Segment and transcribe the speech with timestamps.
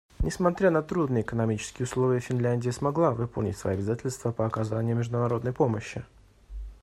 [0.21, 6.03] Несмотря на трудные экономические условия, Финляндия смогла выполнить свои обязательства по оказанию международной помощи.